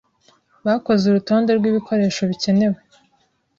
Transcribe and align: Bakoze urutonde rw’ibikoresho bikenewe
Bakoze 0.65 1.03
urutonde 1.07 1.51
rw’ibikoresho 1.57 2.21
bikenewe 2.31 2.79